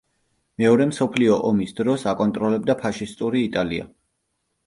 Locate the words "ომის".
1.49-1.75